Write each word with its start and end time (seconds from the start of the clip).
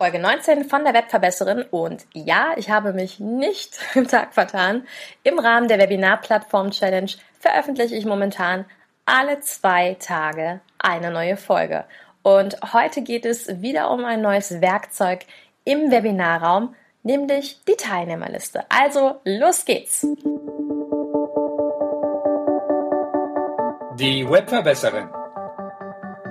Folge 0.00 0.18
19 0.18 0.64
von 0.64 0.82
der 0.82 0.94
Webverbesserin 0.94 1.60
und 1.70 2.06
ja, 2.14 2.54
ich 2.56 2.70
habe 2.70 2.94
mich 2.94 3.20
nicht 3.20 3.78
im 3.94 4.08
Tag 4.08 4.32
vertan. 4.32 4.86
Im 5.24 5.38
Rahmen 5.38 5.68
der 5.68 5.78
Webinar-Plattform 5.78 6.70
Challenge 6.70 7.10
veröffentliche 7.38 7.96
ich 7.96 8.06
momentan 8.06 8.64
alle 9.04 9.40
zwei 9.40 9.98
Tage 10.00 10.60
eine 10.78 11.10
neue 11.10 11.36
Folge. 11.36 11.84
Und 12.22 12.56
heute 12.72 13.02
geht 13.02 13.26
es 13.26 13.60
wieder 13.60 13.90
um 13.90 14.06
ein 14.06 14.22
neues 14.22 14.62
Werkzeug 14.62 15.26
im 15.64 15.90
Webinarraum, 15.90 16.74
nämlich 17.02 17.60
die 17.68 17.76
Teilnehmerliste. 17.76 18.64
Also 18.70 19.20
los 19.24 19.66
geht's! 19.66 20.06
Die 23.98 24.26
Webverbesserin. 24.26 25.10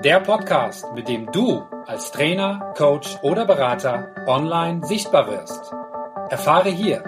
Der 0.04 0.22
Podcast, 0.22 0.92
mit 0.96 1.08
dem 1.08 1.32
du 1.32 1.64
als 1.90 2.12
Trainer, 2.12 2.72
Coach 2.78 3.18
oder 3.24 3.46
Berater 3.46 4.14
online 4.28 4.86
sichtbar 4.86 5.28
wirst. 5.28 5.74
Erfahre 6.30 6.70
hier, 6.70 7.04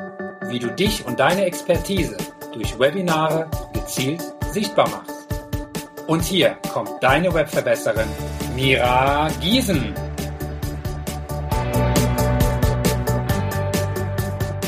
wie 0.48 0.58
du 0.58 0.72
dich 0.72 1.06
und 1.06 1.20
deine 1.20 1.46
Expertise 1.46 2.18
durch 2.52 2.80
Webinare 2.80 3.48
gezielt 3.74 4.24
sichtbar 4.50 4.90
machst. 4.90 5.28
Und 6.08 6.24
hier 6.24 6.58
kommt 6.74 6.92
deine 7.04 7.32
Webverbesserin 7.32 8.08
Mira 8.56 9.28
Giesen. 9.40 9.94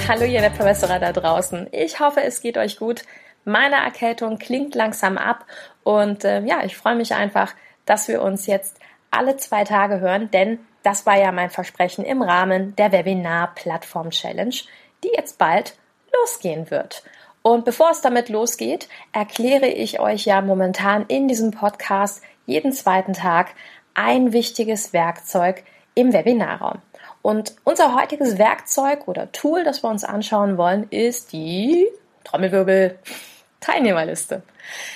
Hallo 0.07 0.25
ihr 0.25 0.43
Webverbesserer 0.43 0.99
da 0.99 1.11
draußen. 1.11 1.69
Ich 1.71 1.99
hoffe, 1.99 2.21
es 2.21 2.39
geht 2.39 2.59
euch 2.59 2.77
gut. 2.77 3.01
Meine 3.45 3.77
Erkältung 3.77 4.37
klingt 4.37 4.75
langsam 4.75 5.17
ab 5.17 5.47
und 5.81 6.23
äh, 6.23 6.41
ja, 6.45 6.63
ich 6.63 6.77
freue 6.77 6.95
mich 6.95 7.15
einfach, 7.15 7.55
dass 7.85 8.07
wir 8.07 8.21
uns 8.21 8.45
jetzt 8.45 8.77
alle 9.13 9.37
zwei 9.37 9.63
Tage 9.63 9.99
hören, 9.99 10.29
denn 10.31 10.59
das 10.83 11.05
war 11.05 11.17
ja 11.17 11.31
mein 11.31 11.49
Versprechen 11.49 12.03
im 12.03 12.21
Rahmen 12.21 12.75
der 12.75 12.91
Webinar-Plattform 12.91 14.09
Challenge, 14.09 14.55
die 15.03 15.11
jetzt 15.15 15.37
bald 15.37 15.75
losgehen 16.13 16.69
wird. 16.69 17.03
Und 17.41 17.65
bevor 17.65 17.91
es 17.91 18.01
damit 18.01 18.29
losgeht, 18.29 18.87
erkläre 19.11 19.67
ich 19.67 19.99
euch 19.99 20.25
ja 20.25 20.41
momentan 20.41 21.05
in 21.07 21.27
diesem 21.27 21.51
Podcast 21.51 22.21
jeden 22.45 22.71
zweiten 22.71 23.13
Tag 23.13 23.53
ein 23.93 24.33
wichtiges 24.33 24.93
Werkzeug 24.93 25.63
im 25.95 26.13
Webinarraum. 26.13 26.81
Und 27.21 27.55
unser 27.63 27.95
heutiges 27.95 28.37
Werkzeug 28.37 29.07
oder 29.07 29.31
Tool, 29.31 29.63
das 29.63 29.83
wir 29.83 29.89
uns 29.89 30.03
anschauen 30.03 30.57
wollen, 30.57 30.87
ist 30.89 31.31
die 31.31 31.87
Trommelwirbel 32.23 32.97
Teilnehmerliste. 33.63 34.43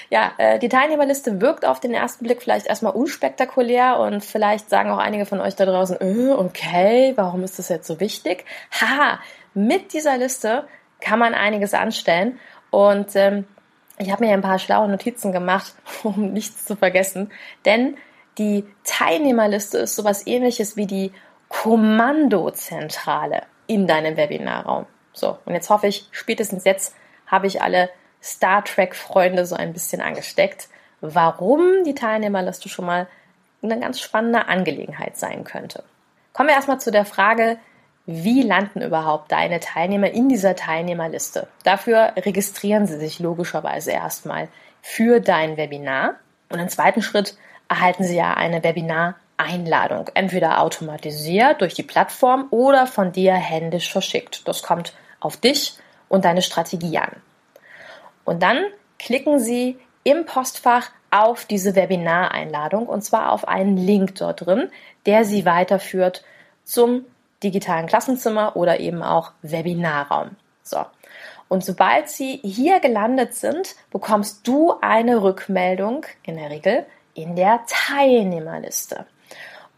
Ja, 0.09 0.33
äh, 0.37 0.59
die 0.59 0.69
Teilnehmerliste 0.69 1.41
wirkt 1.41 1.65
auf 1.65 1.79
den 1.79 1.93
ersten 1.93 2.25
Blick 2.25 2.41
vielleicht 2.41 2.67
erstmal 2.67 2.93
unspektakulär 2.93 3.99
und 3.99 4.23
vielleicht 4.23 4.69
sagen 4.69 4.91
auch 4.91 4.97
einige 4.97 5.25
von 5.25 5.39
euch 5.39 5.55
da 5.55 5.65
draußen, 5.65 5.97
äh, 6.01 6.31
okay, 6.33 7.13
warum 7.15 7.43
ist 7.43 7.59
das 7.59 7.69
jetzt 7.69 7.87
so 7.87 7.99
wichtig? 7.99 8.45
Haha, 8.71 9.19
mit 9.53 9.93
dieser 9.93 10.17
Liste 10.17 10.65
kann 10.99 11.19
man 11.19 11.33
einiges 11.33 11.73
anstellen 11.73 12.39
und 12.69 13.15
ähm, 13.15 13.45
ich 13.99 14.11
habe 14.11 14.25
mir 14.25 14.33
ein 14.33 14.41
paar 14.41 14.59
schlaue 14.59 14.89
Notizen 14.89 15.31
gemacht, 15.31 15.73
um 16.03 16.33
nichts 16.33 16.65
zu 16.65 16.75
vergessen, 16.75 17.31
denn 17.65 17.97
die 18.37 18.65
Teilnehmerliste 18.83 19.79
ist 19.79 19.95
sowas 19.95 20.27
ähnliches 20.27 20.75
wie 20.75 20.85
die 20.85 21.11
Kommandozentrale 21.47 23.43
in 23.65 23.87
deinem 23.87 24.17
Webinarraum. 24.17 24.85
So, 25.13 25.37
und 25.45 25.53
jetzt 25.53 25.69
hoffe 25.69 25.87
ich, 25.87 26.07
spätestens 26.11 26.65
jetzt 26.65 26.93
habe 27.25 27.47
ich 27.47 27.61
alle 27.61 27.89
Star 28.21 28.63
Trek-Freunde 28.63 29.45
so 29.45 29.55
ein 29.55 29.73
bisschen 29.73 30.01
angesteckt, 30.01 30.69
warum 31.01 31.83
die 31.85 31.95
Teilnehmerliste 31.95 32.69
schon 32.69 32.85
mal 32.85 33.07
eine 33.61 33.79
ganz 33.79 33.99
spannende 33.99 34.47
Angelegenheit 34.47 35.17
sein 35.17 35.43
könnte. 35.43 35.83
Kommen 36.33 36.49
wir 36.49 36.55
erstmal 36.55 36.79
zu 36.79 36.91
der 36.91 37.05
Frage, 37.05 37.57
wie 38.05 38.41
landen 38.41 38.81
überhaupt 38.81 39.31
deine 39.31 39.59
Teilnehmer 39.59 40.09
in 40.09 40.29
dieser 40.29 40.55
Teilnehmerliste? 40.55 41.47
Dafür 41.63 42.13
registrieren 42.15 42.87
sie 42.87 42.97
sich 42.97 43.19
logischerweise 43.19 43.91
erstmal 43.91 44.47
für 44.81 45.19
dein 45.19 45.57
Webinar 45.57 46.15
und 46.49 46.59
im 46.59 46.69
zweiten 46.69 47.01
Schritt 47.01 47.35
erhalten 47.67 48.05
sie 48.05 48.15
ja 48.15 48.33
eine 48.33 48.63
Webinar-Einladung, 48.63 50.09
entweder 50.13 50.61
automatisiert 50.61 51.59
durch 51.59 51.73
die 51.73 51.83
Plattform 51.83 52.47
oder 52.51 52.87
von 52.87 53.11
dir 53.11 53.33
händisch 53.33 53.91
verschickt. 53.91 54.47
Das 54.47 54.63
kommt 54.63 54.93
auf 55.19 55.35
dich 55.35 55.77
und 56.07 56.23
deine 56.23 56.41
Strategie 56.41 56.97
an. 56.97 57.11
Und 58.27 58.43
dann 58.43 58.65
klicken 58.99 59.39
Sie 59.39 59.77
im 60.03 60.25
Postfach 60.25 60.89
auf 61.11 61.45
diese 61.45 61.75
Webinareinladung 61.75 62.85
und 62.85 63.01
zwar 63.01 63.31
auf 63.31 63.47
einen 63.47 63.77
Link 63.77 64.15
dort 64.15 64.45
drin, 64.45 64.69
der 65.05 65.23
Sie 65.23 65.45
weiterführt 65.45 66.25
zum 66.65 67.05
digitalen 67.41 67.87
Klassenzimmer 67.87 68.57
oder 68.57 68.81
eben 68.81 69.01
auch 69.01 69.31
Webinarraum. 69.43 70.31
So. 70.61 70.79
Und 71.47 71.63
sobald 71.63 72.09
Sie 72.09 72.41
hier 72.43 72.81
gelandet 72.81 73.33
sind, 73.33 73.77
bekommst 73.91 74.45
du 74.45 74.73
eine 74.81 75.23
Rückmeldung 75.23 76.05
in 76.23 76.35
der 76.35 76.49
Regel 76.49 76.85
in 77.13 77.37
der 77.37 77.61
Teilnehmerliste. 77.65 79.05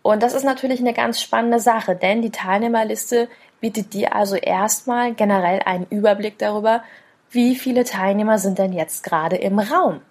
Und 0.02 0.24
das 0.24 0.34
ist 0.34 0.44
natürlich 0.44 0.80
eine 0.80 0.94
ganz 0.94 1.22
spannende 1.22 1.60
Sache, 1.60 1.96
denn 1.96 2.24
die 2.24 2.32
Teilnehmerliste 2.32 3.30
bietet 3.62 3.94
dir 3.94 4.16
also 4.16 4.36
erstmal 4.36 5.14
generell 5.14 5.62
einen 5.66 5.86
Überblick 5.92 6.40
darüber, 6.40 6.84
wie 7.32 7.56
viele 7.56 7.84
Teilnehmer 7.84 8.40
sind 8.40 8.60
denn 8.60 8.74
jetzt 8.74 9.04
gerade 9.04 9.36
im 9.36 9.60
Raum? 9.60 10.02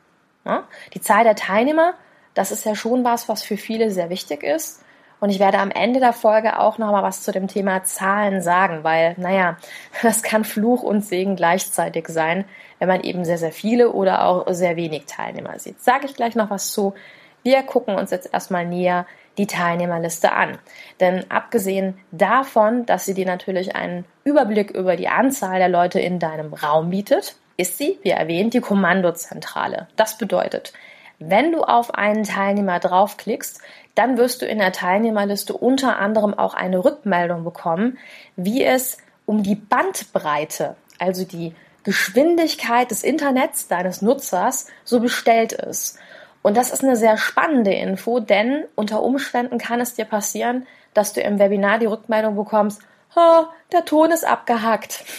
Ja? 0.45 0.65
Die 0.95 1.01
Zahl 1.01 1.25
der 1.25 1.37
Teilnehmer, 1.37 1.95
das 2.35 2.53
ist 2.53 2.65
ja 2.65 2.75
schon 2.75 3.05
was, 3.05 3.29
was 3.29 3.43
für 3.43 3.57
viele 3.57 3.91
sehr 3.91 4.11
wichtig 4.11 4.43
ist. 4.43 4.83
Und 5.21 5.31
ich 5.31 5.41
werde 5.41 5.59
am 5.59 5.73
Ende 5.73 5.99
der 5.99 6.13
Folge 6.13 6.61
auch 6.61 6.79
noch 6.79 6.93
mal 6.93 7.03
was 7.03 7.23
zu 7.23 7.33
dem 7.33 7.49
Thema 7.49 7.83
Zahlen 7.83 8.41
sagen, 8.41 8.85
weil, 8.85 9.15
naja, 9.19 9.57
das 10.03 10.23
kann 10.23 10.45
Fluch 10.45 10.83
und 10.83 11.05
Segen 11.05 11.37
gleichzeitig 11.37 12.07
sein, 12.09 12.45
wenn 12.79 12.89
man 12.89 13.03
eben 13.03 13.25
sehr, 13.25 13.39
sehr 13.39 13.53
viele 13.53 13.91
oder 13.93 14.25
auch 14.25 14.47
sehr 14.51 14.77
wenig 14.77 15.07
Teilnehmer 15.07 15.59
sieht. 15.59 15.83
Sage 15.83 16.07
ich 16.07 16.15
gleich 16.15 16.37
noch 16.37 16.51
was 16.51 16.71
zu. 16.71 16.95
Wir 17.43 17.63
gucken 17.63 17.97
uns 17.97 18.11
jetzt 18.11 18.33
erstmal 18.33 18.67
näher 18.67 19.07
die 19.39 19.47
Teilnehmerliste 19.47 20.33
an. 20.33 20.59
Denn 21.01 21.31
abgesehen 21.31 21.99
davon, 22.11 22.85
dass 22.85 23.07
sie 23.07 23.15
dir 23.15 23.27
natürlich 23.27 23.75
einen 23.75 24.05
Überblick 24.25 24.71
über 24.71 24.97
die 24.97 25.09
Anzahl 25.09 25.59
der 25.59 25.69
Leute 25.69 26.01
in 26.01 26.19
deinem 26.19 26.53
Raum 26.53 26.91
bietet, 26.91 27.37
ist 27.57 27.79
sie, 27.79 27.99
wie 28.03 28.11
erwähnt, 28.11 28.55
die 28.55 28.61
Kommandozentrale. 28.61 29.89
Das 29.97 30.19
bedeutet, 30.19 30.73
wenn 31.19 31.51
du 31.51 31.63
auf 31.63 31.95
einen 31.95 32.25
Teilnehmer 32.25 32.79
draufklickst, 32.79 33.61
dann 33.95 34.17
wirst 34.17 34.43
du 34.43 34.47
in 34.47 34.59
der 34.59 34.73
Teilnehmerliste 34.73 35.53
unter 35.53 35.99
anderem 35.99 36.35
auch 36.35 36.55
eine 36.55 36.85
Rückmeldung 36.85 37.43
bekommen, 37.43 37.99
wie 38.37 38.65
es 38.65 38.99
um 39.27 39.43
die 39.43 39.57
Bandbreite, 39.57 40.77
also 40.99 41.25
die 41.25 41.55
Geschwindigkeit 41.83 42.91
des 42.91 43.03
Internets 43.03 43.67
deines 43.67 44.03
Nutzers 44.03 44.67
so 44.85 45.01
bestellt 45.01 45.53
ist. 45.53 45.99
Und 46.49 46.57
das 46.57 46.71
ist 46.71 46.83
eine 46.83 46.97
sehr 46.97 47.19
spannende 47.19 47.75
Info, 47.75 48.21
denn 48.21 48.65
unter 48.75 49.03
Umständen 49.03 49.59
kann 49.59 49.83
es 49.83 49.93
dir 49.93 50.07
passieren, 50.07 50.67
dass 50.95 51.13
du 51.13 51.21
im 51.21 51.39
Webinar 51.39 51.79
die 51.79 51.85
Rückmeldung 51.85 52.37
bekommst, 52.37 52.81
oh, 53.15 53.45
der 53.71 53.85
Ton 53.85 54.11
ist 54.11 54.27
abgehackt. 54.27 55.05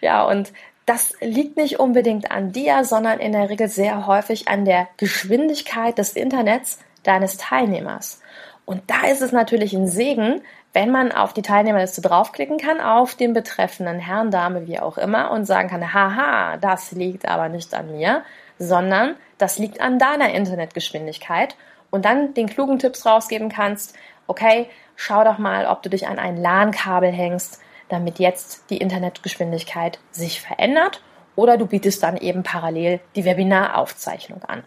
Ja, 0.00 0.24
und 0.24 0.52
das 0.86 1.14
liegt 1.20 1.56
nicht 1.56 1.78
unbedingt 1.78 2.32
an 2.32 2.50
dir, 2.50 2.84
sondern 2.84 3.20
in 3.20 3.30
der 3.30 3.48
Regel 3.48 3.68
sehr 3.68 4.08
häufig 4.08 4.48
an 4.48 4.64
der 4.64 4.88
Geschwindigkeit 4.96 5.96
des 5.96 6.14
Internets 6.14 6.80
deines 7.04 7.36
Teilnehmers. 7.36 8.20
Und 8.66 8.82
da 8.88 9.06
ist 9.06 9.22
es 9.22 9.30
natürlich 9.30 9.72
ein 9.72 9.86
Segen, 9.86 10.42
wenn 10.72 10.90
man 10.90 11.12
auf 11.12 11.32
die 11.32 11.42
Teilnehmerliste 11.42 12.00
draufklicken 12.00 12.58
kann, 12.58 12.80
auf 12.80 13.14
den 13.14 13.32
betreffenden 13.32 14.00
Herrn, 14.00 14.32
Dame, 14.32 14.66
wie 14.66 14.80
auch 14.80 14.98
immer, 14.98 15.30
und 15.30 15.46
sagen 15.46 15.68
kann, 15.68 15.94
haha, 15.94 16.56
das 16.56 16.90
liegt 16.90 17.26
aber 17.28 17.48
nicht 17.48 17.72
an 17.72 17.92
mir, 17.92 18.24
sondern 18.62 19.16
das 19.38 19.58
liegt 19.58 19.80
an 19.80 19.98
deiner 19.98 20.32
Internetgeschwindigkeit 20.32 21.56
und 21.90 22.04
dann 22.04 22.32
den 22.34 22.48
klugen 22.48 22.78
Tipps 22.78 23.04
rausgeben 23.04 23.48
kannst, 23.48 23.94
okay, 24.26 24.68
schau 24.94 25.24
doch 25.24 25.38
mal, 25.38 25.66
ob 25.66 25.82
du 25.82 25.90
dich 25.90 26.06
an 26.06 26.18
ein 26.18 26.36
LAN-Kabel 26.36 27.10
hängst, 27.10 27.60
damit 27.88 28.18
jetzt 28.18 28.70
die 28.70 28.78
Internetgeschwindigkeit 28.78 29.98
sich 30.12 30.40
verändert 30.40 31.02
oder 31.34 31.58
du 31.58 31.66
bietest 31.66 32.02
dann 32.02 32.16
eben 32.16 32.42
parallel 32.42 33.00
die 33.16 33.24
Webinaraufzeichnung 33.24 34.44
an. 34.44 34.62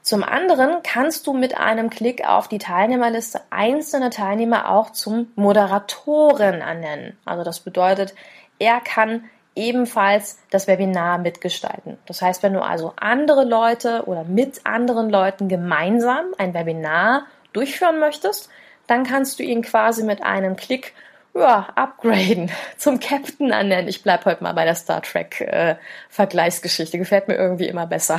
Zum 0.00 0.22
anderen 0.22 0.78
kannst 0.82 1.26
du 1.26 1.34
mit 1.34 1.58
einem 1.58 1.90
Klick 1.90 2.26
auf 2.26 2.48
die 2.48 2.58
Teilnehmerliste 2.58 3.42
einzelne 3.50 4.10
Teilnehmer 4.10 4.70
auch 4.70 4.90
zum 4.90 5.30
Moderatoren 5.34 6.62
ernennen. 6.62 7.18
Also 7.26 7.44
das 7.44 7.60
bedeutet, 7.60 8.14
er 8.58 8.80
kann 8.80 9.24
ebenfalls 9.54 10.38
das 10.50 10.66
Webinar 10.66 11.18
mitgestalten. 11.18 11.98
Das 12.06 12.22
heißt, 12.22 12.42
wenn 12.42 12.54
du 12.54 12.62
also 12.62 12.94
andere 12.96 13.44
Leute 13.44 14.04
oder 14.06 14.24
mit 14.24 14.64
anderen 14.64 15.10
Leuten 15.10 15.48
gemeinsam 15.48 16.26
ein 16.38 16.54
Webinar 16.54 17.26
durchführen 17.52 17.98
möchtest, 17.98 18.48
dann 18.86 19.04
kannst 19.04 19.38
du 19.38 19.42
ihn 19.42 19.62
quasi 19.62 20.02
mit 20.02 20.22
einem 20.22 20.56
Klick 20.56 20.94
ja, 21.34 21.68
upgraden, 21.74 22.50
zum 22.76 23.00
Captain 23.00 23.50
ernennen. 23.50 23.88
Ich 23.88 24.02
bleibe 24.02 24.26
heute 24.26 24.42
mal 24.42 24.54
bei 24.54 24.64
der 24.64 24.74
Star 24.74 25.02
Trek 25.02 25.40
äh, 25.40 25.76
Vergleichsgeschichte. 26.08 26.98
Gefällt 26.98 27.28
mir 27.28 27.36
irgendwie 27.36 27.68
immer 27.68 27.86
besser. 27.86 28.18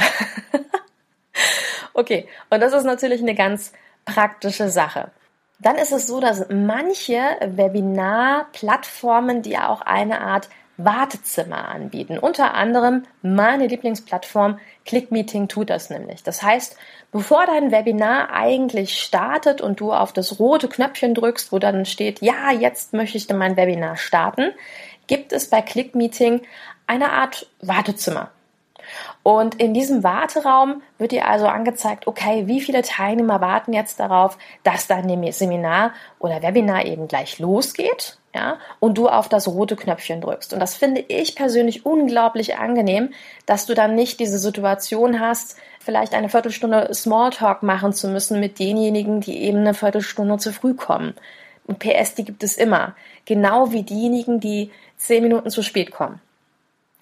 okay, 1.93 2.27
und 2.49 2.61
das 2.61 2.73
ist 2.73 2.85
natürlich 2.85 3.21
eine 3.21 3.35
ganz 3.35 3.73
praktische 4.05 4.69
Sache. 4.69 5.11
dann 5.59 5.75
ist 5.75 5.91
es 5.91 6.07
so, 6.07 6.21
dass 6.21 6.47
manche 6.49 7.19
Webinar-Plattformen, 7.41 9.41
die 9.41 9.51
ja 9.51 9.67
auch 9.67 9.81
eine 9.81 10.21
Art 10.21 10.47
Wartezimmer 10.79 11.67
anbieten. 11.67 12.17
Unter 12.17 12.53
anderem 12.53 13.03
meine 13.21 13.67
Lieblingsplattform 13.67 14.59
ClickMeeting 14.85 15.47
tut 15.49 15.69
das 15.69 15.89
nämlich. 15.89 16.23
Das 16.23 16.41
heißt, 16.41 16.77
bevor 17.11 17.45
dein 17.45 17.71
Webinar 17.71 18.31
eigentlich 18.31 18.99
startet 18.99 19.61
und 19.61 19.79
du 19.81 19.93
auf 19.93 20.13
das 20.13 20.39
rote 20.39 20.69
Knöpfchen 20.69 21.13
drückst, 21.13 21.51
wo 21.51 21.59
dann 21.59 21.85
steht, 21.85 22.21
ja, 22.21 22.51
jetzt 22.51 22.93
möchte 22.93 23.17
ich 23.17 23.29
mein 23.29 23.57
Webinar 23.57 23.97
starten, 23.97 24.51
gibt 25.07 25.33
es 25.33 25.49
bei 25.49 25.61
ClickMeeting 25.61 26.41
eine 26.87 27.11
Art 27.11 27.47
Wartezimmer. 27.61 28.31
Und 29.23 29.55
in 29.55 29.73
diesem 29.73 30.03
Warteraum 30.03 30.81
wird 30.97 31.11
dir 31.11 31.27
also 31.27 31.47
angezeigt, 31.47 32.07
okay, 32.07 32.47
wie 32.47 32.61
viele 32.61 32.81
Teilnehmer 32.81 33.41
warten 33.41 33.73
jetzt 33.73 33.99
darauf, 33.99 34.37
dass 34.63 34.87
dein 34.87 35.31
Seminar 35.31 35.93
oder 36.19 36.41
Webinar 36.41 36.85
eben 36.85 37.07
gleich 37.07 37.37
losgeht, 37.39 38.18
ja, 38.33 38.59
und 38.79 38.97
du 38.97 39.07
auf 39.07 39.27
das 39.27 39.47
rote 39.47 39.75
Knöpfchen 39.75 40.21
drückst. 40.21 40.53
Und 40.53 40.59
das 40.59 40.75
finde 40.75 41.03
ich 41.07 41.35
persönlich 41.35 41.85
unglaublich 41.85 42.57
angenehm, 42.57 43.11
dass 43.45 43.65
du 43.65 43.73
dann 43.73 43.95
nicht 43.95 44.19
diese 44.19 44.37
Situation 44.37 45.19
hast, 45.19 45.57
vielleicht 45.79 46.13
eine 46.13 46.29
Viertelstunde 46.29 46.93
Smalltalk 46.93 47.63
machen 47.63 47.91
zu 47.93 48.07
müssen 48.07 48.39
mit 48.39 48.59
denjenigen, 48.59 49.21
die 49.21 49.41
eben 49.41 49.59
eine 49.59 49.73
Viertelstunde 49.73 50.37
zu 50.37 50.53
früh 50.53 50.75
kommen. 50.75 51.15
Und 51.65 51.79
PS, 51.79 52.15
die 52.15 52.25
gibt 52.25 52.43
es 52.43 52.57
immer. 52.57 52.95
Genau 53.25 53.71
wie 53.71 53.83
diejenigen, 53.83 54.39
die 54.39 54.71
zehn 54.97 55.23
Minuten 55.23 55.49
zu 55.49 55.63
spät 55.63 55.91
kommen. 55.91 56.21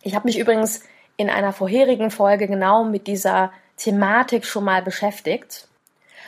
Ich 0.04 0.16
habe 0.16 0.28
mich 0.28 0.38
übrigens 0.40 0.84
in 1.18 1.30
einer 1.30 1.52
vorherigen 1.52 2.12
Folge 2.12 2.48
genau 2.48 2.86
mit 2.86 3.08
dieser 3.08 3.52
Thematik 3.76 4.46
schon 4.46 4.64
mal 4.64 4.82
beschäftigt. 4.82 5.68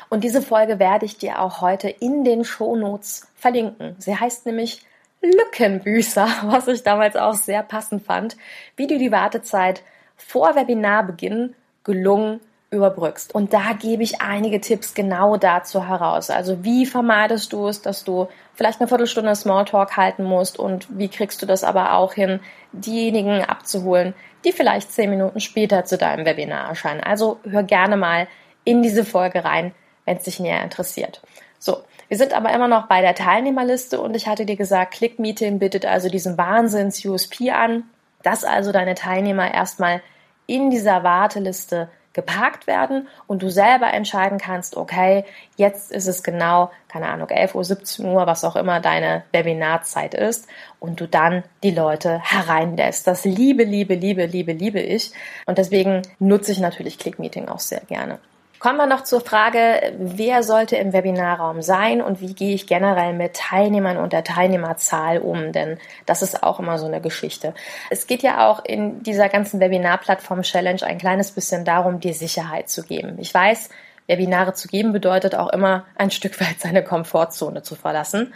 Und 0.10 0.24
diese 0.24 0.42
Folge 0.42 0.80
werde 0.80 1.06
ich 1.06 1.18
dir 1.18 1.40
auch 1.40 1.62
heute 1.62 1.90
in 1.90 2.24
den 2.24 2.44
Shownotes 2.44 3.28
verlinken. 3.36 3.96
Sie 4.00 4.16
heißt 4.16 4.46
nämlich 4.46 4.82
Lückenbüßer, 5.22 6.28
was 6.46 6.68
ich 6.68 6.84
damals 6.84 7.16
auch 7.16 7.36
sehr 7.36 7.64
passend 7.64 8.06
fand, 8.06 8.38
wie 8.76 8.88
du 8.88 8.98
die 8.98 9.12
Wartezeit 9.12 9.84
vor 10.16 10.56
Webinarbeginn 10.56 11.56
gelungen 11.84 12.42
überbrückst. 12.72 13.34
Und 13.34 13.54
da 13.54 13.74
gebe 13.74 14.04
ich 14.04 14.22
einige 14.22 14.62
Tipps 14.62 14.94
genau 14.94 15.38
dazu 15.38 15.88
heraus. 15.88 16.30
Also 16.30 16.64
wie 16.64 16.86
vermeidest 16.86 17.52
du 17.52 17.68
es, 17.68 17.82
dass 17.82 18.04
du 18.04 18.28
vielleicht 18.54 18.80
eine 18.80 18.88
Viertelstunde 18.88 19.36
Smalltalk 19.36 19.98
halten 19.98 20.24
musst 20.24 20.60
und 20.60 20.88
wie 20.96 21.08
kriegst 21.08 21.42
du 21.42 21.46
das 21.46 21.64
aber 21.64 21.94
auch 21.94 22.14
hin, 22.14 22.40
diejenigen 22.72 23.44
abzuholen, 23.44 24.14
die 24.46 24.52
vielleicht 24.52 24.92
zehn 24.92 25.10
Minuten 25.10 25.40
später 25.40 25.84
zu 25.86 25.98
deinem 25.98 26.26
Webinar 26.26 26.70
erscheinen. 26.70 27.02
Also 27.02 27.40
hör 27.44 27.64
gerne 27.64 27.98
mal 27.98 28.28
in 28.64 28.84
diese 28.84 29.04
Folge 29.04 29.44
rein, 29.44 29.74
wenn 30.06 30.18
es 30.18 30.24
dich 30.24 30.40
näher 30.40 30.64
interessiert. 30.64 31.22
So, 31.60 31.84
wir 32.08 32.18
sind 32.18 32.34
aber 32.34 32.52
immer 32.54 32.68
noch 32.68 32.88
bei 32.88 33.02
der 33.02 33.14
Teilnehmerliste 33.14 34.00
und 34.00 34.16
ich 34.16 34.28
hatte 34.28 34.46
dir 34.46 34.56
gesagt, 34.56 34.94
ClickMeeting 34.94 35.60
bietet 35.60 35.86
also 35.86 36.10
diesen 36.10 36.38
Wahnsinns-USP 36.38 37.52
an, 37.52 37.84
dass 38.24 38.44
also 38.44 38.72
deine 38.72 38.96
Teilnehmer 38.96 39.54
erstmal 39.54 40.02
in 40.48 40.72
dieser 40.72 41.04
Warteliste 41.04 41.90
geparkt 42.14 42.66
werden 42.66 43.08
und 43.28 43.44
du 43.44 43.50
selber 43.50 43.94
entscheiden 43.94 44.40
kannst, 44.40 44.76
okay, 44.76 45.26
jetzt 45.58 45.92
ist 45.92 46.08
es 46.08 46.24
genau, 46.24 46.72
keine 46.88 47.08
Ahnung, 47.08 47.30
11 47.30 47.56
Uhr, 47.56 47.64
17 47.64 48.06
Uhr, 48.06 48.26
was 48.26 48.44
auch 48.44 48.56
immer 48.56 48.80
deine 48.80 49.24
Webinarzeit 49.32 50.16
ist 50.16 50.48
und 50.80 51.00
du 51.00 51.08
dann 51.08 51.44
die 51.62 51.72
Leute 51.72 52.20
hereinlässt. 52.24 53.06
Das 53.06 53.26
liebe, 53.26 53.64
liebe, 53.64 53.94
liebe, 53.94 54.26
liebe, 54.26 54.54
liebe 54.54 54.80
ich 54.80 55.12
und 55.46 55.60
deswegen 55.60 56.02
nutze 56.18 56.52
ich 56.52 56.60
natürlich 56.60 56.98
ClickMeeting 56.98 57.48
auch 57.48 57.60
sehr 57.60 57.82
gerne. 57.82 58.20
Kommen 58.60 58.78
wir 58.78 58.88
noch 58.88 59.06
zur 59.06 59.22
Frage, 59.22 59.94
wer 59.98 60.44
sollte 60.44 60.76
im 60.76 60.92
Webinarraum 60.92 61.62
sein 61.62 62.02
und 62.02 62.20
wie 62.20 62.34
gehe 62.34 62.54
ich 62.54 62.68
generell 62.68 63.14
mit 63.14 63.36
Teilnehmern 63.36 63.96
und 63.96 64.12
der 64.12 64.26
Teilnehmerzahl 64.26 65.20
um? 65.20 65.54
Denn 65.54 65.78
das 66.06 66.22
ist 66.22 66.44
auch 66.44 66.60
immer 66.60 66.78
so 66.78 66.86
eine 66.86 67.00
Geschichte. 67.00 67.54
Es 67.90 68.06
geht 68.06 68.22
ja 68.22 68.50
auch 68.50 68.66
in 68.66 69.02
dieser 69.02 69.30
ganzen 69.30 69.62
Webinar-Plattform-Challenge 69.62 70.84
ein 70.84 70.98
kleines 70.98 71.32
bisschen 71.32 71.64
darum, 71.64 72.02
dir 72.02 72.14
Sicherheit 72.14 72.68
zu 72.68 72.84
geben. 72.84 73.16
Ich 73.20 73.34
weiß, 73.34 73.70
Webinare 74.08 74.54
zu 74.54 74.68
geben 74.68 74.92
bedeutet 74.92 75.36
auch 75.36 75.54
immer 75.54 75.86
ein 75.96 76.12
Stück 76.12 76.42
weit 76.42 76.60
seine 76.60 76.84
Komfortzone 76.84 77.64
zu 77.64 77.76
verlassen. 77.76 78.34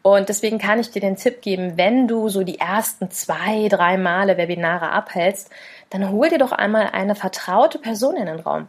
Und 0.00 0.30
deswegen 0.30 0.56
kann 0.56 0.80
ich 0.80 0.90
dir 0.90 1.00
den 1.00 1.16
Tipp 1.16 1.42
geben, 1.42 1.76
wenn 1.76 2.08
du 2.08 2.30
so 2.30 2.44
die 2.44 2.60
ersten 2.60 3.10
zwei, 3.10 3.68
drei 3.68 3.98
Male 3.98 4.38
Webinare 4.38 4.90
abhältst, 4.90 5.50
dann 5.90 6.10
hol 6.10 6.30
dir 6.30 6.38
doch 6.38 6.52
einmal 6.52 6.90
eine 6.92 7.14
vertraute 7.14 7.78
Person 7.78 8.16
in 8.16 8.24
den 8.24 8.40
Raum. 8.40 8.68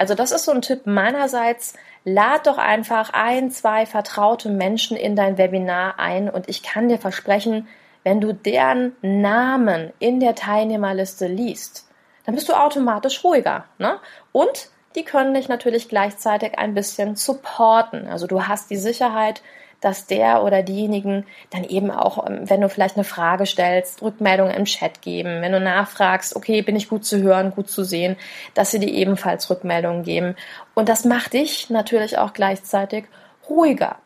Also 0.00 0.14
das 0.14 0.32
ist 0.32 0.46
so 0.46 0.52
ein 0.52 0.62
Tipp 0.62 0.86
meinerseits. 0.86 1.74
Lad 2.04 2.46
doch 2.46 2.56
einfach 2.56 3.10
ein, 3.12 3.50
zwei 3.50 3.84
vertraute 3.84 4.48
Menschen 4.48 4.96
in 4.96 5.14
dein 5.14 5.36
Webinar 5.36 5.98
ein 5.98 6.30
und 6.30 6.48
ich 6.48 6.62
kann 6.62 6.88
dir 6.88 6.96
versprechen, 6.96 7.68
wenn 8.02 8.18
du 8.18 8.32
deren 8.32 8.96
Namen 9.02 9.92
in 9.98 10.18
der 10.18 10.34
Teilnehmerliste 10.34 11.26
liest, 11.26 11.86
dann 12.24 12.34
bist 12.34 12.48
du 12.48 12.54
automatisch 12.54 13.22
ruhiger. 13.22 13.66
Ne? 13.76 13.98
Und 14.32 14.70
die 14.94 15.04
können 15.04 15.34
dich 15.34 15.48
natürlich 15.48 15.90
gleichzeitig 15.90 16.58
ein 16.58 16.72
bisschen 16.72 17.14
supporten. 17.14 18.06
Also 18.06 18.26
du 18.26 18.48
hast 18.48 18.70
die 18.70 18.78
Sicherheit, 18.78 19.42
dass 19.80 20.06
der 20.06 20.42
oder 20.42 20.62
diejenigen 20.62 21.26
dann 21.50 21.64
eben 21.64 21.90
auch, 21.90 22.26
ähm, 22.26 22.48
wenn 22.48 22.60
du 22.60 22.68
vielleicht 22.68 22.96
eine 22.96 23.04
Frage 23.04 23.46
stellst, 23.46 24.02
Rückmeldungen 24.02 24.54
im 24.54 24.64
Chat 24.64 25.02
geben, 25.02 25.42
wenn 25.42 25.52
du 25.52 25.60
nachfragst, 25.60 26.36
okay, 26.36 26.62
bin 26.62 26.76
ich 26.76 26.88
gut 26.88 27.04
zu 27.04 27.20
hören, 27.20 27.52
gut 27.52 27.70
zu 27.70 27.84
sehen, 27.84 28.16
dass 28.54 28.70
sie 28.70 28.78
dir 28.78 28.92
ebenfalls 28.92 29.48
Rückmeldungen 29.50 30.02
geben. 30.02 30.36
Und 30.74 30.88
das 30.88 31.04
macht 31.04 31.32
dich 31.32 31.70
natürlich 31.70 32.18
auch 32.18 32.32
gleichzeitig 32.32 33.04
ruhiger. 33.48 33.96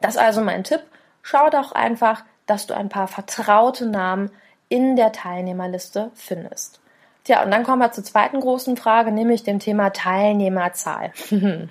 Das 0.00 0.14
ist 0.14 0.20
also 0.20 0.40
mein 0.40 0.64
Tipp. 0.64 0.80
Schau 1.22 1.50
doch 1.50 1.72
einfach, 1.72 2.22
dass 2.46 2.66
du 2.66 2.74
ein 2.74 2.88
paar 2.88 3.08
vertraute 3.08 3.86
Namen 3.86 4.30
in 4.68 4.96
der 4.96 5.12
Teilnehmerliste 5.12 6.10
findest. 6.14 6.80
Tja, 7.24 7.42
und 7.42 7.50
dann 7.50 7.64
kommen 7.64 7.82
wir 7.82 7.90
zur 7.90 8.04
zweiten 8.04 8.40
großen 8.40 8.76
Frage, 8.76 9.10
nämlich 9.10 9.42
dem 9.42 9.58
Thema 9.58 9.90
Teilnehmerzahl. 9.90 11.12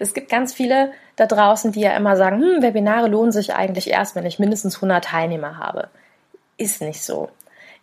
es 0.00 0.14
gibt 0.14 0.28
ganz 0.28 0.52
viele 0.52 0.92
da 1.16 1.26
draußen, 1.26 1.72
die 1.72 1.80
ja 1.80 1.96
immer 1.96 2.16
sagen, 2.16 2.40
hm, 2.40 2.62
Webinare 2.62 3.08
lohnen 3.08 3.32
sich 3.32 3.54
eigentlich 3.54 3.90
erst, 3.90 4.16
wenn 4.16 4.26
ich 4.26 4.38
mindestens 4.38 4.76
100 4.76 5.04
Teilnehmer 5.04 5.58
habe. 5.58 5.88
Ist 6.56 6.82
nicht 6.82 7.02
so. 7.02 7.28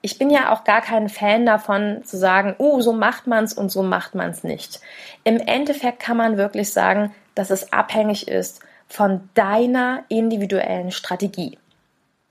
Ich 0.01 0.17
bin 0.17 0.29
ja 0.29 0.51
auch 0.51 0.63
gar 0.63 0.81
kein 0.81 1.09
Fan 1.09 1.45
davon 1.45 2.03
zu 2.03 2.17
sagen, 2.17 2.55
oh, 2.57 2.81
so 2.81 2.91
macht 2.91 3.27
man's 3.27 3.53
und 3.53 3.71
so 3.71 3.83
macht 3.83 4.15
man's 4.15 4.43
nicht. 4.43 4.81
Im 5.23 5.37
Endeffekt 5.37 5.99
kann 5.99 6.17
man 6.17 6.37
wirklich 6.37 6.73
sagen, 6.73 7.13
dass 7.35 7.51
es 7.51 7.71
abhängig 7.71 8.27
ist 8.27 8.61
von 8.87 9.29
deiner 9.35 10.03
individuellen 10.09 10.91
Strategie. 10.91 11.57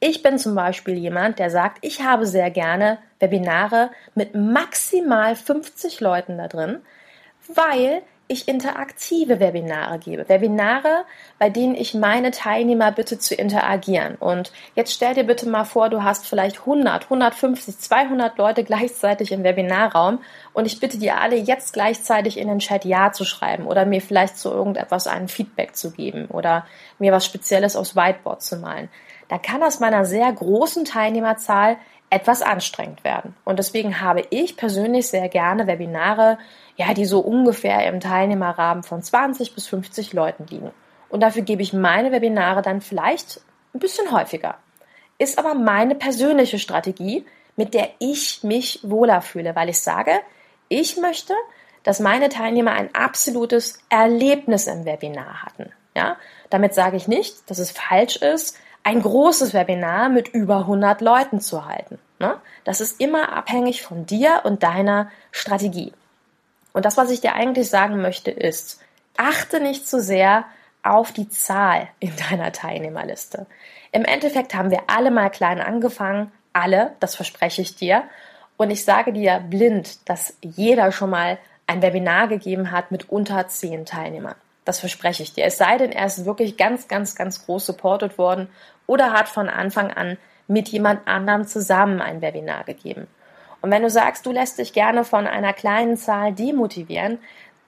Ich 0.01 0.23
bin 0.23 0.39
zum 0.39 0.55
Beispiel 0.55 0.95
jemand, 0.95 1.39
der 1.39 1.51
sagt, 1.51 1.79
ich 1.83 2.03
habe 2.03 2.27
sehr 2.27 2.51
gerne 2.51 2.99
Webinare 3.19 3.91
mit 4.15 4.35
maximal 4.35 5.37
50 5.37 6.01
Leuten 6.01 6.39
da 6.39 6.49
drin, 6.49 6.81
weil 7.55 8.03
ich 8.31 8.47
interaktive 8.47 9.41
Webinare 9.41 9.99
gebe. 9.99 10.29
Webinare, 10.29 11.05
bei 11.41 11.51
denen 11.51 11.75
ich 11.75 11.95
meine 11.95 12.31
Teilnehmer 12.31 12.93
bitte 12.93 13.19
zu 13.19 13.35
interagieren. 13.35 14.15
Und 14.15 14.53
jetzt 14.77 14.93
stell 14.93 15.15
dir 15.15 15.25
bitte 15.25 15.49
mal 15.49 15.65
vor, 15.65 15.89
du 15.89 16.05
hast 16.05 16.29
vielleicht 16.29 16.61
100, 16.61 17.05
150, 17.05 17.79
200 17.79 18.39
Leute 18.39 18.63
gleichzeitig 18.63 19.33
im 19.33 19.43
Webinarraum 19.43 20.21
und 20.53 20.67
ich 20.67 20.79
bitte 20.79 20.99
dir 20.99 21.21
alle 21.21 21.35
jetzt 21.35 21.73
gleichzeitig 21.73 22.39
in 22.39 22.47
den 22.47 22.61
Chat 22.61 22.85
Ja 22.85 23.11
zu 23.11 23.25
schreiben 23.25 23.67
oder 23.67 23.85
mir 23.85 24.01
vielleicht 24.01 24.39
zu 24.39 24.51
irgendetwas 24.51 25.09
ein 25.09 25.27
Feedback 25.27 25.75
zu 25.75 25.91
geben 25.91 26.27
oder 26.27 26.67
mir 27.01 27.11
was 27.11 27.27
Spezielles 27.27 27.75
aufs 27.75 27.97
Whiteboard 27.97 28.43
zu 28.43 28.59
malen 28.59 28.89
da 29.31 29.39
kann 29.39 29.63
aus 29.63 29.79
meiner 29.79 30.05
sehr 30.05 30.31
großen 30.31 30.85
Teilnehmerzahl 30.85 31.77
etwas 32.11 32.43
anstrengend 32.43 33.05
werden. 33.05 33.37
Und 33.45 33.59
deswegen 33.59 34.01
habe 34.01 34.25
ich 34.31 34.57
persönlich 34.57 35.09
sehr 35.09 35.29
gerne 35.29 35.67
Webinare, 35.67 36.39
ja, 36.77 36.93
die 36.93 37.05
so 37.05 37.21
ungefähr 37.21 37.87
im 37.87 38.01
Teilnehmerrahmen 38.01 38.83
von 38.83 39.03
20 39.03 39.55
bis 39.55 39.69
50 39.69 40.13
Leuten 40.13 40.47
liegen. 40.47 40.73
Und 41.09 41.21
dafür 41.21 41.43
gebe 41.43 41.63
ich 41.63 41.73
meine 41.73 42.11
Webinare 42.13 42.63
dann 42.63 42.81
vielleicht 42.81 43.41
ein 43.75 43.79
bisschen 43.79 44.11
häufiger. 44.11 44.57
Ist 45.19 45.39
aber 45.39 45.55
meine 45.55 45.95
persönliche 45.95 46.59
Strategie, 46.59 47.25
mit 47.57 47.75
der 47.75 47.91
ich 47.99 48.43
mich 48.43 48.81
wohler 48.83 49.23
fühle, 49.23 49.55
weil 49.55 49.69
ich 49.69 49.81
sage, 49.81 50.13
ich 50.69 50.97
möchte, 50.97 51.35
dass 51.83 52.01
meine 52.01 52.29
Teilnehmer 52.29 52.73
ein 52.73 52.95
absolutes 52.95 53.79
Erlebnis 53.89 54.67
im 54.67 54.85
Webinar 54.85 55.43
hatten. 55.45 55.73
Ja, 55.95 56.17
damit 56.49 56.75
sage 56.75 56.97
ich 56.97 57.09
nicht, 57.09 57.51
dass 57.51 57.59
es 57.59 57.73
falsch 57.73 58.17
ist, 58.17 58.57
ein 58.83 59.03
großes 59.03 59.55
Webinar 59.55 60.09
mit 60.09 60.29
über 60.29 60.59
100 60.59 61.01
Leuten 61.01 61.41
zu 61.41 61.67
halten. 61.67 61.99
Ne? 62.19 62.37
Das 62.65 62.81
ist 62.81 63.01
immer 63.01 63.33
abhängig 63.33 63.83
von 63.83 64.07
dir 64.07 64.43
und 64.45 64.63
deiner 64.63 65.11
Strategie. 65.33 65.93
Und 66.73 66.85
das, 66.85 66.97
was 66.97 67.11
ich 67.11 67.21
dir 67.21 67.35
eigentlich 67.35 67.69
sagen 67.69 68.01
möchte, 68.01 68.31
ist, 68.31 68.81
achte 69.17 69.61
nicht 69.61 69.89
zu 69.89 70.01
sehr 70.01 70.45
auf 70.83 71.13
die 71.13 71.29
Zahl 71.29 71.89
in 71.99 72.13
deiner 72.31 72.53
Teilnehmerliste. 72.53 73.47
Im 73.93 74.05
Endeffekt 74.05 74.55
haben 74.55 74.71
wir 74.71 74.85
alle 74.87 75.11
mal 75.11 75.31
klein 75.31 75.61
angefangen, 75.61 76.33
alle, 76.53 76.93
das 77.01 77.17
verspreche 77.17 77.63
ich 77.63 77.77
dir. 77.77 78.05
Und 78.57 78.71
ich 78.71 78.85
sage 78.85 79.13
dir 79.13 79.41
blind, 79.41 80.09
dass 80.09 80.37
jeder 80.43 80.93
schon 80.93 81.11
mal 81.11 81.39
ein 81.67 81.83
Webinar 81.83 82.29
gegeben 82.29 82.71
hat 82.71 82.91
mit 82.91 83.11
unter 83.11 83.49
zehn 83.49 83.87
Teilnehmern. 83.87 84.35
Das 84.71 84.79
verspreche 84.79 85.25
ich 85.25 85.33
dir. 85.33 85.47
Es 85.47 85.59
sei 85.59 85.79
denn, 85.79 85.91
er 85.91 86.07
ist 86.07 86.27
wirklich 86.27 86.57
ganz, 86.57 86.87
ganz, 86.87 87.17
ganz 87.17 87.45
groß 87.45 87.67
supported 87.67 88.19
worden 88.19 88.47
oder 88.87 89.13
hat 89.13 89.29
von 89.29 89.49
Anfang 89.49 89.91
an 89.91 90.17
mit 90.47 90.69
jemand 90.69 91.09
anderem 91.09 91.45
zusammen 91.45 92.01
ein 92.01 92.23
Webinar 92.23 92.63
gegeben. 92.63 93.09
Und 93.63 93.73
wenn 93.73 93.83
du 93.83 93.91
sagst, 93.91 94.27
du 94.27 94.31
lässt 94.31 94.59
dich 94.59 94.73
gerne 94.73 95.03
von 95.03 95.27
einer 95.27 95.55
kleinen 95.55 95.97
Zahl 95.97 96.33
demotivieren, 96.33 97.19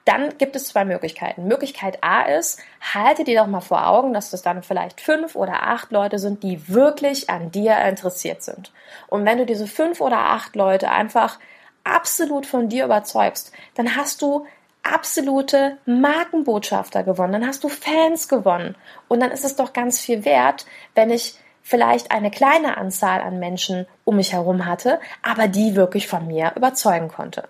dann 0.05 0.39
gibt 0.39 0.55
es 0.55 0.69
zwei 0.69 0.85
Möglichkeiten. 0.85 1.49
Möglichkeit 1.49 1.99
A 2.05 2.23
ist, 2.23 2.61
halte 2.95 3.25
dir 3.25 3.41
doch 3.41 3.49
mal 3.49 3.61
vor 3.63 3.89
Augen, 3.89 4.15
dass 4.15 4.31
das 4.31 4.43
dann 4.43 4.63
vielleicht 4.63 5.01
fünf 5.01 5.35
oder 5.35 5.65
acht 5.65 5.91
Leute 5.91 6.21
sind, 6.21 6.45
die 6.45 6.69
wirklich 6.69 7.29
an 7.29 7.51
dir 7.51 7.79
interessiert 7.79 8.45
sind. 8.45 8.71
Und 9.09 9.25
wenn 9.25 9.39
du 9.39 9.45
diese 9.45 9.67
fünf 9.67 10.01
oder 10.01 10.19
acht 10.19 10.55
Leute 10.55 10.89
einfach 10.89 11.41
absolut 11.83 12.47
von 12.47 12.69
dir 12.69 12.85
überzeugst, 12.85 13.51
dann 13.75 13.97
hast 13.97 14.23
du 14.23 14.47
absolute 14.93 15.79
Markenbotschafter 15.87 17.03
gewonnen, 17.03 17.33
dann 17.33 17.47
hast 17.47 17.65
du 17.65 17.69
Fans 17.69 18.29
gewonnen. 18.29 18.77
Und 19.09 19.21
dann 19.21 19.31
ist 19.31 19.45
es 19.45 19.57
doch 19.57 19.73
ganz 19.73 20.01
viel 20.01 20.25
wert, 20.25 20.67
wenn 20.95 21.11
ich 21.11 21.39
vielleicht 21.63 22.11
eine 22.11 22.31
kleine 22.31 22.77
Anzahl 22.77 23.21
an 23.21 23.39
Menschen 23.39 23.87
um 24.05 24.17
mich 24.17 24.33
herum 24.33 24.67
hatte, 24.67 25.01
aber 25.23 25.49
die 25.49 25.77
wirklich 25.77 26.09
von 26.09 26.27
mir 26.27 26.53
überzeugen 26.57 27.09
konnte. 27.09 27.49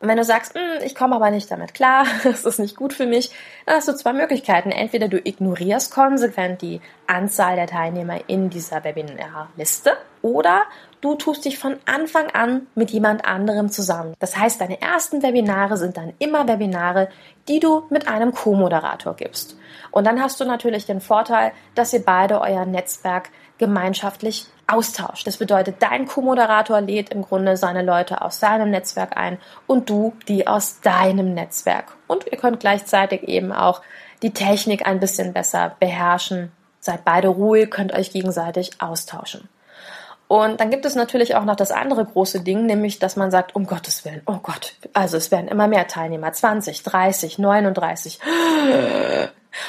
Und 0.00 0.08
wenn 0.08 0.18
du 0.18 0.24
sagst, 0.24 0.54
hm, 0.54 0.84
ich 0.84 0.94
komme 0.94 1.16
aber 1.16 1.30
nicht 1.30 1.50
damit 1.50 1.72
klar, 1.72 2.06
das 2.24 2.44
ist 2.44 2.58
nicht 2.58 2.76
gut 2.76 2.92
für 2.92 3.06
mich, 3.06 3.30
dann 3.64 3.76
hast 3.76 3.88
du 3.88 3.96
zwei 3.96 4.12
Möglichkeiten. 4.12 4.70
Entweder 4.70 5.08
du 5.08 5.18
ignorierst 5.18 5.92
konsequent 5.92 6.60
die 6.60 6.82
Anzahl 7.06 7.56
der 7.56 7.66
Teilnehmer 7.66 8.20
in 8.28 8.50
dieser 8.50 8.84
Webinar-Liste 8.84 9.96
oder 10.20 10.64
du 11.04 11.14
tust 11.16 11.44
dich 11.44 11.58
von 11.58 11.76
Anfang 11.84 12.30
an 12.30 12.66
mit 12.74 12.90
jemand 12.90 13.26
anderem 13.26 13.68
zusammen. 13.68 14.14
Das 14.20 14.38
heißt, 14.38 14.58
deine 14.58 14.80
ersten 14.80 15.22
Webinare 15.22 15.76
sind 15.76 15.98
dann 15.98 16.14
immer 16.18 16.48
Webinare, 16.48 17.10
die 17.46 17.60
du 17.60 17.82
mit 17.90 18.08
einem 18.08 18.32
Co-Moderator 18.32 19.14
gibst. 19.14 19.54
Und 19.90 20.06
dann 20.06 20.22
hast 20.22 20.40
du 20.40 20.46
natürlich 20.46 20.86
den 20.86 21.02
Vorteil, 21.02 21.52
dass 21.74 21.92
ihr 21.92 22.02
beide 22.02 22.40
euer 22.40 22.64
Netzwerk 22.64 23.28
gemeinschaftlich 23.58 24.46
austauscht. 24.66 25.26
Das 25.26 25.36
bedeutet, 25.36 25.76
dein 25.80 26.06
Co-Moderator 26.06 26.80
lädt 26.80 27.10
im 27.10 27.20
Grunde 27.20 27.58
seine 27.58 27.82
Leute 27.82 28.22
aus 28.22 28.40
seinem 28.40 28.70
Netzwerk 28.70 29.14
ein 29.14 29.38
und 29.66 29.90
du 29.90 30.14
die 30.26 30.46
aus 30.46 30.80
deinem 30.80 31.34
Netzwerk. 31.34 31.96
Und 32.06 32.24
ihr 32.32 32.38
könnt 32.38 32.60
gleichzeitig 32.60 33.24
eben 33.24 33.52
auch 33.52 33.82
die 34.22 34.32
Technik 34.32 34.86
ein 34.86 35.00
bisschen 35.00 35.34
besser 35.34 35.76
beherrschen. 35.78 36.50
Seid 36.80 37.04
beide 37.04 37.28
ruhig, 37.28 37.70
könnt 37.70 37.92
euch 37.92 38.10
gegenseitig 38.10 38.80
austauschen. 38.80 39.50
Und 40.34 40.58
dann 40.58 40.70
gibt 40.70 40.84
es 40.84 40.96
natürlich 40.96 41.36
auch 41.36 41.44
noch 41.44 41.54
das 41.54 41.70
andere 41.70 42.04
große 42.04 42.40
Ding, 42.40 42.66
nämlich, 42.66 42.98
dass 42.98 43.14
man 43.14 43.30
sagt, 43.30 43.54
um 43.54 43.66
Gottes 43.66 44.04
Willen, 44.04 44.20
oh 44.26 44.38
Gott, 44.42 44.74
also 44.92 45.16
es 45.16 45.30
werden 45.30 45.46
immer 45.46 45.68
mehr 45.68 45.86
Teilnehmer, 45.86 46.32
20, 46.32 46.82
30, 46.82 47.38
39. 47.38 48.18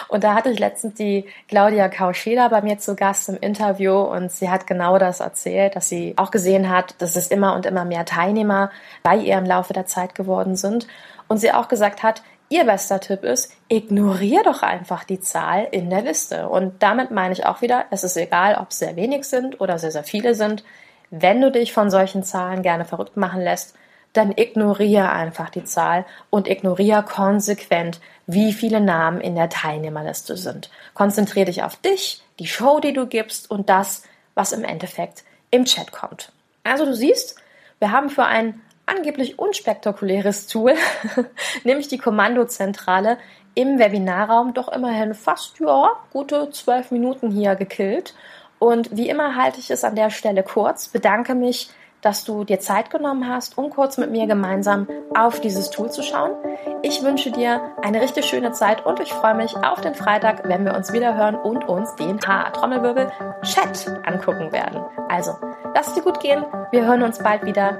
Und 0.07 0.24
da 0.24 0.34
hatte 0.34 0.50
ich 0.50 0.57
letztens 0.57 0.95
die 0.95 1.25
Claudia 1.50 1.88
Kauscheda 1.88 2.48
bei 2.48 2.63
mir 2.63 2.79
zu 2.79 2.95
Gast 2.95 3.29
im 3.29 3.38
Interview 3.38 3.93
und 3.93 4.31
sie 4.31 4.50
hat 4.50 4.65
genau 4.65 4.98
das 4.98 5.19
erzählt, 5.19 5.75
dass 5.75 5.88
sie 5.88 6.15
auch 6.17 6.31
gesehen 6.31 6.67
hat, 6.67 6.95
dass 6.98 7.15
es 7.15 7.27
immer 7.27 7.53
und 7.53 7.67
immer 7.67 7.86
mehr 7.86 8.03
Teilnehmer 8.03 8.72
bei 9.03 9.17
ihr 9.17 9.38
im 9.38 9.45
Laufe 9.45 9.74
der 9.74 9.86
Zeit 9.86 10.15
geworden 10.15 10.55
sind. 10.55 10.88
Und 11.27 11.38
sie 11.38 11.51
auch 11.51 11.67
gesagt 11.67 12.01
hat, 12.01 12.24
ihr 12.50 12.66
bester 12.66 13.00
Tipp 13.00 13.24
ist, 13.24 13.52
ignorier 13.68 14.44
doch 14.44 14.62
einfach 14.62 15.04
die 15.04 15.20
Zahl 15.20 15.68
in 15.72 15.90
der 15.90 16.02
Liste. 16.02 16.50
Und 16.50 16.82
damit 16.84 17.12
meine 17.12 17.34
ich 17.34 17.46
auch 17.46 17.62
wieder, 17.62 17.86
es 17.92 18.04
ist 18.04 18.18
egal, 18.18 18.56
ob 18.56 18.72
es 18.72 18.80
sehr 18.80 18.96
wenig 18.96 19.25
sind 19.25 19.60
oder 19.60 19.80
sehr, 19.80 19.92
sehr 19.92 20.04
viele 20.04 20.36
sind. 20.36 20.64
Wenn 21.10 21.42
du 21.42 21.52
dich 21.52 21.74
von 21.74 21.90
solchen 21.90 22.24
Zahlen 22.24 22.62
gerne 22.62 22.86
verrückt 22.86 23.18
machen 23.18 23.42
lässt, 23.42 23.75
dann 24.14 24.34
ignoriere 24.36 25.12
einfach 25.12 25.50
die 25.50 25.66
Zahl 25.66 26.06
und 26.30 26.48
ignoriere 26.48 27.04
konsequent, 27.04 28.00
wie 28.28 28.54
viele 28.54 28.80
Namen 28.80 29.20
in 29.20 29.36
der 29.36 29.50
Teilnehmerliste 29.50 30.38
sind. 30.38 30.70
Konzentriere 30.94 31.46
dich 31.46 31.64
auf 31.64 31.75
dich, 31.75 32.24
die 32.40 32.48
Show, 32.48 32.80
die 32.80 32.94
du 32.94 33.08
gibst 33.08 33.52
und 33.52 33.70
das, 33.70 34.04
was 34.34 34.54
im 34.54 34.64
Endeffekt 34.64 35.24
im 35.52 35.66
Chat 35.66 35.92
kommt. 35.92 36.32
Also 36.64 36.86
du 36.86 36.96
siehst, 36.96 37.36
wir 37.80 37.92
haben 37.92 38.10
für 38.10 38.25
ein 38.25 38.62
angeblich 38.86 39.39
unspektakuläres 39.39 40.48
Tool, 40.48 40.74
nämlich 41.63 41.88
die 41.88 41.98
Kommandozentrale, 41.98 43.18
im 43.54 43.80
Webinarraum 43.80 44.54
doch 44.54 44.68
immerhin 44.68 45.13
fast, 45.13 45.60
ja, 45.60 45.92
gute 46.12 46.50
zwölf 46.51 46.92
Minuten 46.92 47.32
hier 47.32 47.56
gekillt. 47.56 48.13
Und 48.60 48.96
wie 48.96 49.10
immer 49.10 49.36
halte 49.36 49.60
ich 49.60 49.72
es 49.72 49.84
an 49.84 49.96
der 49.96 50.10
Stelle 50.10 50.44
kurz, 50.44 50.89
bedanke 50.89 51.36
mich 51.36 51.70
dass 52.06 52.24
du 52.24 52.44
dir 52.44 52.60
Zeit 52.60 52.92
genommen 52.92 53.27
hast, 53.27 53.58
um 53.58 53.72
kurz 53.72 53.98
mit 53.98 54.12
mir 54.12 54.27
gemeinsam 54.27 54.88
auf 55.18 55.42
dieses 55.42 55.72
Tool 55.72 55.89
zu 55.89 56.04
schauen. 56.04 56.34
Ich 56.84 57.01
wünsche 57.01 57.32
dir 57.32 57.60
eine 57.82 58.00
richtig 58.00 58.25
schöne 58.25 58.51
Zeit 58.51 58.86
und 58.86 59.00
ich 59.00 59.12
freue 59.12 59.34
mich 59.34 59.58
auf 59.58 59.82
den 59.82 59.96
Freitag, 59.96 60.48
wenn 60.48 60.65
wir 60.65 60.75
uns 60.75 60.94
wieder 60.94 61.18
hören 61.18 61.34
und 61.34 61.68
uns 61.68 61.96
den 61.96 62.20
H-Trommelwirbel 62.22 63.12
Chat 63.42 63.88
angucken 64.06 64.51
werden. 64.51 64.84
Also, 65.10 65.36
lass 65.74 65.88
es 65.88 65.94
dir 65.96 66.04
gut 66.04 66.20
gehen. 66.20 66.46
Wir 66.70 66.86
hören 66.86 67.01
uns 67.01 67.18
bald 67.18 67.44
wieder. 67.44 67.80